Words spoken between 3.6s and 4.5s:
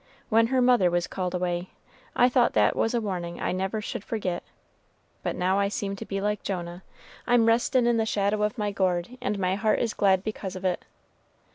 should forget;